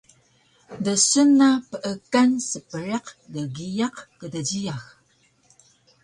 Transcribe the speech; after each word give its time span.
Dsun 0.85 1.29
na 1.39 1.49
peekan 1.69 2.31
spriq 2.49 3.05
dgiyaq 3.33 3.95
kdjiyax 4.19 4.85